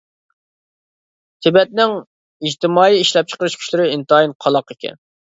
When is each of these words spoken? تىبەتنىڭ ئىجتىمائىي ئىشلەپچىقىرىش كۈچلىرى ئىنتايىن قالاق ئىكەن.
تىبەتنىڭ 1.43 1.95
ئىجتىمائىي 2.47 3.05
ئىشلەپچىقىرىش 3.05 3.63
كۈچلىرى 3.63 3.89
ئىنتايىن 3.95 4.39
قالاق 4.45 4.77
ئىكەن. 4.79 5.05